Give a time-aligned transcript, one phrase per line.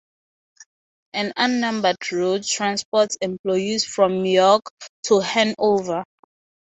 [1.13, 4.63] An unnumbered route transports employees from York
[5.03, 6.03] to Hanover.